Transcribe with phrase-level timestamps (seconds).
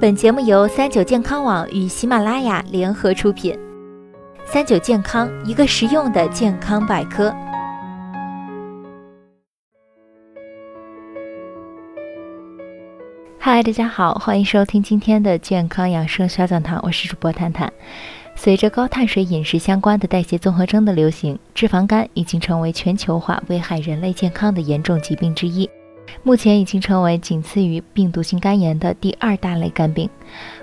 [0.00, 3.58] 本节目由三九健康网与喜马拉雅联合出品。
[4.44, 7.34] 三九健康，一个实用的健康百科。
[13.38, 17.72] 嗨，大家好，欢迎收听今天的健康养生小讲堂，我是主播探探。
[18.36, 25.70] 随着高碳水饮食相关的代谢综合征的流行，脂肪肝已经成为全球化危害人类健康的严重疾病之一。
[26.22, 30.08] 目前已经成为仅次于病毒性肝炎的第二大类肝病。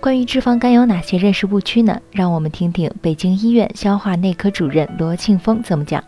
[0.00, 2.00] 关于脂肪肝有哪些认识误区呢？
[2.10, 6.02] 让我们听听北京医院消化内科主任罗庆峰怎么讲。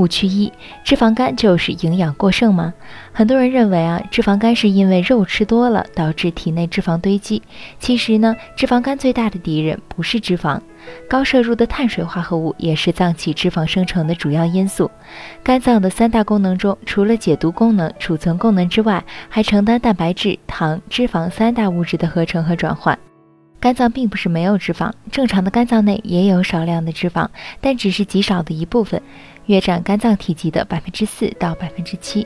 [0.00, 0.50] 误区一：
[0.82, 2.72] 脂肪肝就是营养过剩吗？
[3.12, 7.42] 很多人认为啊，脂肪肝是因为肉吃多了导致体内脂肪堆积。
[7.78, 10.58] 其实呢，脂肪肝最大的敌人不是脂肪，
[11.06, 14.90] 高摄入的碳水化合物也是脏器脂肪生成的主要因素。
[15.42, 22.98] 肝脏的三大功能中，除了解毒功能、储存功能之外，还承担蛋白质、糖、脂肪三大物质的合成和转换。
[23.60, 27.28] 肝脏并不是没有脂肪，正常的肝脏内也有少量的脂肪，
[27.60, 29.02] 但只是极少的一部分。
[29.50, 32.24] 约占肝脏体积的百分之四到百分之七。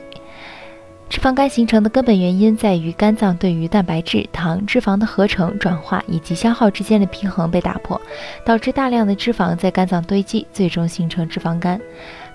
[1.09, 7.99] 脂肪肝形成的根本原因在于肝脏对于蛋白质、糖、脂肪的合成、转化以及消耗之间的平衡被打破，
[8.43, 11.79] 导致大量的脂肪在肝脏堆积，最终形成脂肪肝。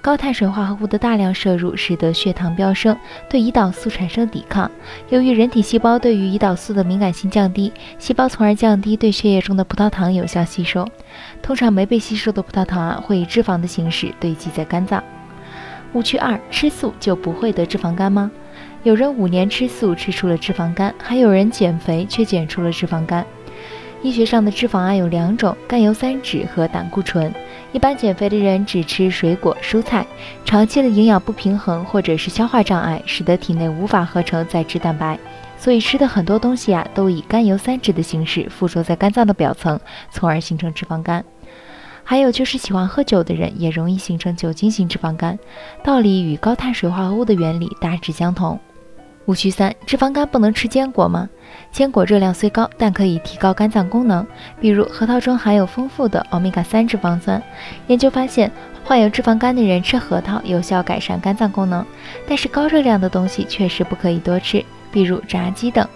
[0.03, 2.97] 高碳水化合物的大量摄入，使得血糖飙升，
[3.29, 4.70] 对胰岛素产生抵抗。
[5.11, 10.89] 由于人体细胞对于胰岛素的敏感性降低，细胞从而降低对血液中的葡萄糖有效吸收。
[11.43, 15.05] 通常没被吸收的葡萄糖啊，会以脂肪的形式堆积在肝脏。
[15.93, 18.31] 误区二：吃素就不会得脂肪肝吗？
[18.83, 23.27] 有人五年吃素吃出了脂肪肝，还有人减肥却减出了脂肪肝。
[24.03, 27.33] 医学上的脂肪啊有两种：甘油三酯和胆固醇。
[27.73, 30.06] 一般减肥的人只吃水果、蔬菜，
[30.45, 35.19] 长期的营养不平衡或者是消化障碍，使得体内无法合成载脂蛋白，
[35.59, 39.78] 所以吃的很多东西啊都以甘油三酯的形式附着在肝脏的表层，
[40.11, 41.25] 从而形成脂肪肝。
[42.03, 45.38] 还有就是喜欢喝酒的人也容易形成酒精性脂肪肝，
[45.84, 48.59] 道理与高碳水化合物的原理大致相同。
[49.26, 51.28] 误区三：脂肪肝不能吃坚果吗？
[51.70, 54.26] 坚果热量虽高，但可以提高肝脏功能。
[54.60, 57.41] 比如核桃中含有丰富的欧米伽三脂肪酸。
[57.86, 58.50] 研究发现，
[58.84, 61.84] 患有脂肪肝的人吃核桃有效改善肝脏功能。
[62.26, 65.87] 但是高热量的东西确实不可以多吃，比如炸鸡等。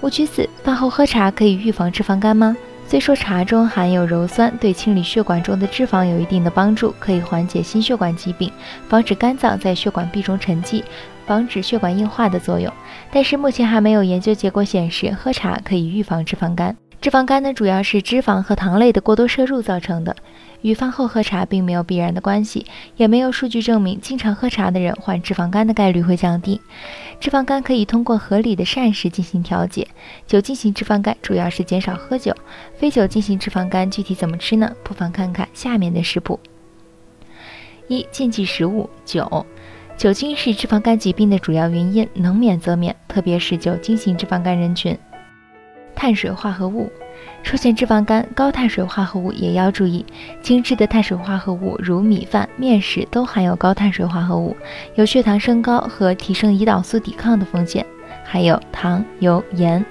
[0.00, 2.56] 误区四：饭后喝茶可以预防脂肪肝吗？
[2.92, 8.52] 虽说茶中含有鞣酸，对清理血管中的脂肪有一定的帮助，可以缓解心血管疾病，
[8.86, 10.84] 防止肝脏在血管壁中沉积。
[11.24, 12.70] 防止血管硬化的作用，
[13.10, 16.76] 但是目前还没有研究结果显示喝茶可以预防脂肪肝。
[17.02, 20.14] 脂肪肝呢，主要是脂肪和糖类的过多摄入造成的，
[20.60, 22.64] 与饭后喝茶并没有必然的关系，
[22.96, 26.60] 也没有数据证明经常喝茶的人患脂肪肝的概率会降低。
[27.18, 29.88] 脂肪肝可以通过合理的膳食进行调节。
[30.28, 32.32] 酒精型脂肪肝主要是减少喝酒，
[32.76, 34.70] 非酒精型脂肪肝具体怎么吃呢？
[34.84, 36.38] 不妨看看下面的食谱。
[37.88, 39.44] 一、禁忌食物酒。
[39.96, 44.96] 酒精是脂肪肝疾病的主要原因，能免则免，特别是酒精型脂肪肝人群。
[46.02, 46.90] 碳水化合物
[47.44, 50.04] 出现脂肪肝，高碳水化合物也要注意。
[50.42, 54.56] 精致的碳水化合物如米饭、面食都含有高碳水化合物，
[54.96, 57.86] 有血糖升高和提升胰岛素抵抗的风险。
[58.24, 59.86] 还有糖、油、盐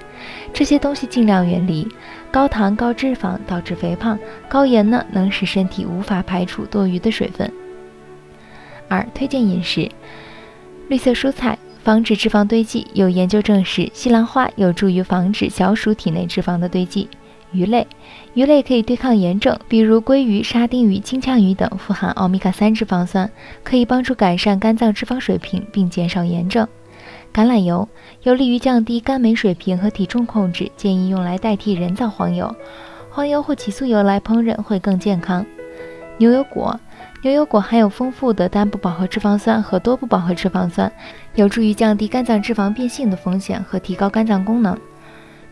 [0.52, 1.88] 这些东西尽量远离。
[2.30, 4.18] 高糖高脂肪导致肥胖，
[4.50, 7.50] 高盐呢能使身体无法排出多余的水分。
[8.86, 9.90] 二、推荐饮食：
[10.88, 12.86] 绿色蔬菜，防止脂肪堆积。
[12.94, 17.08] 有研究证实，西兰花有助于防止小鼠体内脂肪的堆积。
[17.50, 17.86] 鱼类，
[18.34, 23.28] 鱼类可以对抗炎症，比如鲑鱼、沙丁鱼、金枪鱼等，富含欧米伽三脂肪酸，
[23.62, 26.66] 可以帮助改善肝脏脂肪水平，并减少炎症。
[27.34, 27.88] 橄榄油
[28.22, 32.54] 有利于降低肝酶水平和体重控制，建议用来代替人造黄油。
[33.10, 35.44] 黄油或起酥油来烹饪会更健康。
[36.18, 36.78] 牛油果。
[37.22, 40.90] 牛油果含有丰富的单不饱和脂肪酸和多不饱和脂肪酸，
[41.36, 44.76] 有助于降低肝脏脂肪变性的风险和提高肝脏功能。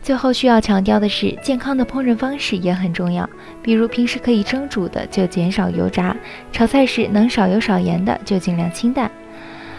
[0.02, 3.28] 最后需要强调的是，健康的烹饪方式也很重要，
[3.62, 6.16] 比如平时可以蒸煮的就减少油炸，
[6.50, 9.08] 炒菜时能少油少盐的就尽量清淡。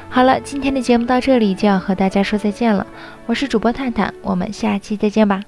[0.10, 2.88] 好了，今天的节目到这里就要和大家说再见了，
[3.26, 5.42] 我是主播探探，我们下期再见吧。